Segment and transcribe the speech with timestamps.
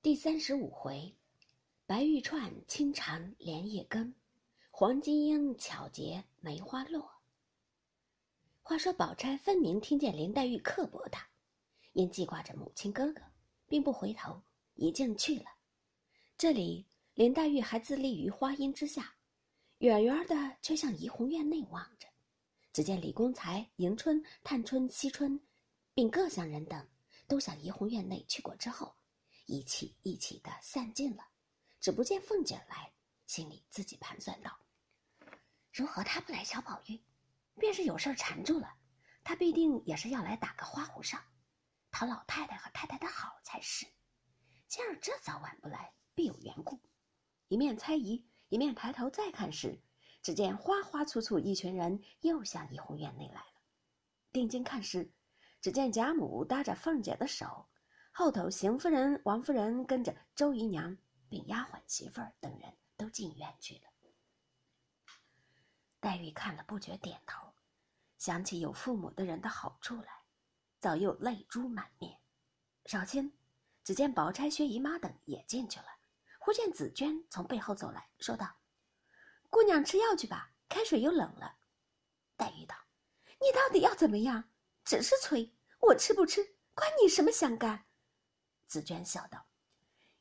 [0.00, 1.12] 第三十五回，
[1.84, 4.14] 白玉串清长连夜更，
[4.70, 7.10] 黄金英巧结梅花落。
[8.62, 11.28] 话说宝钗分明听见林黛玉刻薄她，
[11.94, 13.20] 因记挂着母亲哥哥，
[13.66, 14.40] 并不回头，
[14.76, 15.46] 一径去了。
[16.36, 19.12] 这里林黛玉还自立于花荫之下，
[19.78, 22.06] 远远的却向怡红院内望着。
[22.72, 25.40] 只见李公才、迎春、探春、惜春，
[25.92, 26.86] 并各乡人等，
[27.26, 28.94] 都向怡红院内去过之后，
[29.48, 31.26] 一起一起的散尽了，
[31.80, 32.92] 只不见凤姐来，
[33.26, 34.58] 心里自己盘算道
[35.72, 37.00] ：“如何她不来小宝玉，
[37.54, 38.76] 便是有事缠住了，
[39.24, 41.24] 她必定也是要来打个花壶上，
[41.90, 43.86] 讨老太太和太太的好才是。
[44.66, 46.78] 今儿这早晚不来，必有缘故。”
[47.48, 49.82] 一面猜疑，一面抬头再看时。
[50.20, 53.62] 只见花花簇簇一群人又向怡红院内来了。
[54.30, 55.10] 定睛看时，
[55.62, 57.66] 只见贾母搭着凤姐的手，
[58.18, 63.82] 后头邢夫人、王夫人跟着周姨娘，并丫鬟媳妇儿等人都进院去了。
[66.00, 67.54] 黛玉看了，不觉点头，
[68.16, 70.08] 想起有父母的人的好处来，
[70.80, 72.18] 早又泪珠满面。
[72.86, 73.32] 少卿，
[73.84, 75.86] 只见宝钗、薛姨妈等也进去了。
[76.40, 78.52] 忽见紫娟从背后走来说道。
[79.48, 81.56] 姑娘吃药去吧，开水又冷了。
[82.36, 82.74] 黛玉道
[83.40, 84.50] ：“你到底要怎么样？
[84.84, 87.84] 只是催我吃不吃，关你什么相干？”
[88.68, 89.46] 紫娟笑道：“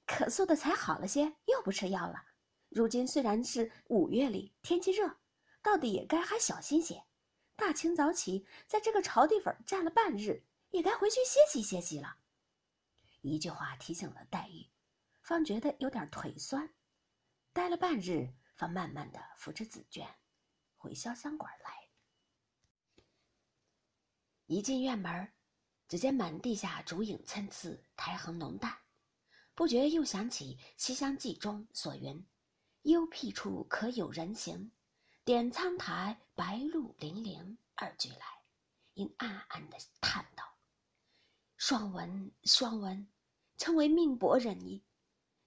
[0.08, 2.26] 咳嗽的才好了些，又不吃药了。
[2.70, 5.18] 如今虽然是五月里，天气热，
[5.62, 7.06] 到底也该还小心些。
[7.56, 12.18] 大清早起，在这个潮地方站了半日，也该回去歇息歇息了。”
[13.22, 14.66] 一句话提醒了黛玉，
[15.22, 16.74] 方觉得有点腿酸，
[17.54, 18.34] 待了半日。
[18.58, 20.04] 方慢慢的扶着紫鹃
[20.78, 21.90] 回潇湘馆来。
[24.48, 25.32] 一进院门，
[25.88, 28.78] 只见满地下烛影参差，苔痕浓淡，
[29.56, 32.26] 不觉又想起《西厢记》中所云
[32.84, 34.72] ：“幽僻处可有人行，
[35.24, 38.26] 点苍苔，白露零零。”二句来，
[38.96, 40.44] 因暗暗的叹道
[41.58, 43.08] ：“双文，双文，
[43.56, 44.84] 称为命薄人矣。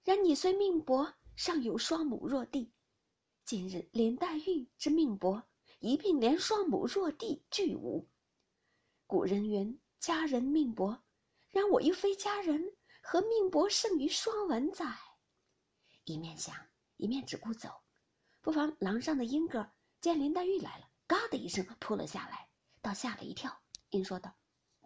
[0.04, 2.72] 然你虽命薄，尚有双母弱弟。”
[3.44, 5.42] 今日林黛玉之命薄，
[5.80, 8.08] 一并连双母弱弟俱无。
[9.08, 11.00] 古人云：“佳人命薄。”
[11.52, 14.98] 然我又非佳人，何命薄胜于双文哉？
[16.04, 16.54] 一面想，
[16.96, 17.82] 一面只顾走。
[18.40, 22.48] 不妨廊上的莺歌见林黛玉来了，嘎的一声扑了下来，
[22.80, 23.60] 倒吓了一跳。
[23.88, 24.32] 因说道：“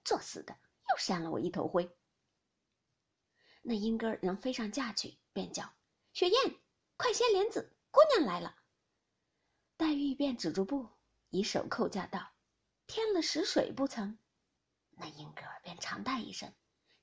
[0.04, 0.56] 作死的，
[0.88, 1.94] 又扇了我一头灰。”
[3.60, 5.70] 那莺歌仍飞上架去，便叫
[6.14, 6.56] ：“雪雁，
[6.97, 8.56] 快掀帘子。”姑娘来了，
[9.76, 10.88] 黛玉便止住步，
[11.28, 12.32] 以手扣架道
[12.88, 14.19] ：“添了食水不曾？”
[14.97, 16.53] 那莺歌便长叹一声，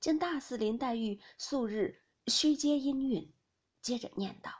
[0.00, 3.32] 竟大似林黛玉素日虚接音韵，
[3.80, 4.50] 接着念道：“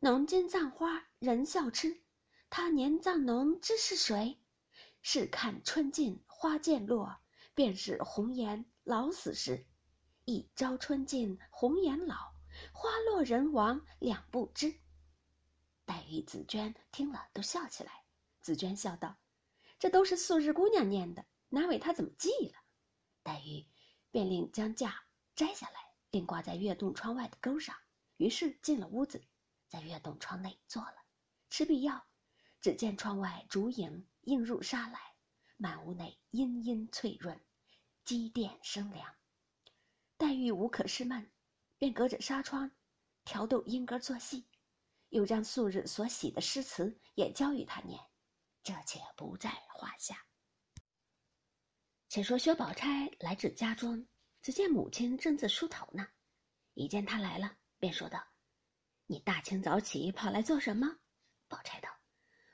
[0.00, 2.02] 浓金葬花人笑痴，
[2.48, 4.38] 他年葬浓知是谁？
[5.02, 7.20] 试看春尽花渐落，
[7.54, 9.66] 便是红颜老死时。
[10.26, 12.34] 一朝春尽红颜老，
[12.72, 14.74] 花落人亡两不知。”
[15.86, 18.04] 黛玉、紫娟听了都笑起来。
[18.40, 19.16] 紫娟笑道
[19.78, 22.54] ：“这都是素日姑娘念的，哪为他怎么记了？”
[23.22, 23.66] 黛玉
[24.10, 25.04] 便令将架
[25.36, 27.76] 摘下来，并挂在月洞窗外的钩上。
[28.16, 29.22] 于是进了屋子，
[29.68, 30.96] 在月洞窗内坐了，
[31.50, 32.06] 吃毕药。
[32.60, 35.00] 只见窗外烛影映入纱来，
[35.56, 37.40] 满屋内阴阴翠润，
[38.04, 39.14] 机电生凉。
[40.18, 41.30] 黛玉无可释闷，
[41.78, 42.70] 便隔着纱窗
[43.24, 44.46] 调逗莺歌作戏。
[45.08, 47.98] 又将素日所喜的诗词也教与他念，
[48.62, 50.26] 这且不在话下。
[52.10, 54.04] 且说薛宝钗来至家中，
[54.42, 56.08] 只见母亲正自梳头呢，
[56.74, 58.20] 一见她来了，便说道
[59.06, 60.98] ：“你大清早起跑来做什么？”
[61.46, 61.88] 宝钗道：“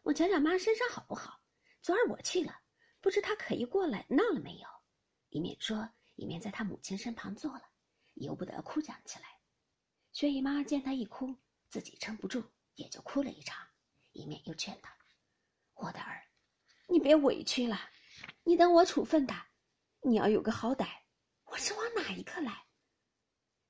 [0.04, 1.40] 我瞧瞧妈身上好不好？
[1.80, 2.54] 昨儿我去了，
[3.00, 4.68] 不知她可一过来闹了没有？”
[5.30, 7.62] 一面说，一面在她母亲身旁坐了，
[8.12, 9.24] 由不得哭讲起来。
[10.12, 11.34] 薛姨妈见她一哭。
[11.68, 12.44] 自己撑不住，
[12.74, 13.66] 也就哭了一场，
[14.12, 14.96] 一面又劝他
[15.74, 16.22] ：“我的儿，
[16.88, 17.76] 你别委屈了，
[18.44, 19.46] 你等我处分他，
[20.08, 20.86] 你要有个好歹。
[21.46, 22.64] 我是往哪一刻来？”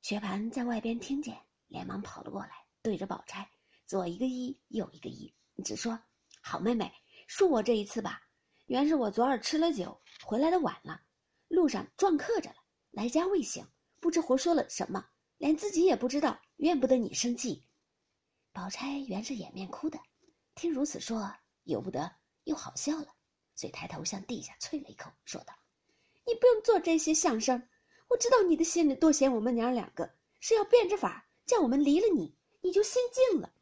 [0.03, 3.51] 薛蟠在外边听见，连忙跑了过来，对着宝钗
[3.87, 5.33] 左一个揖，右一个揖，
[5.65, 5.99] 只说
[6.43, 6.93] ：“好妹妹，
[7.27, 8.21] 恕我这一次吧。
[8.67, 11.01] 原是我昨儿吃了酒，回来的晚了，
[11.49, 12.57] 路上撞客着了，
[12.91, 13.67] 来家未醒，
[13.99, 17.65] 不知胡说了什么，连自己也不知道，怨不得你生气。”
[18.53, 19.99] 宝钗原是掩面哭的，
[20.55, 23.09] 听如此说，由不得又好笑了，
[23.55, 25.55] 遂抬头向地下啐了一口，说道
[26.27, 27.69] ：“你不用做这些相声，
[28.09, 33.53] 我知道你的心里多嫌我们娘两个，是要变着法叫我们离了你，你就心静了。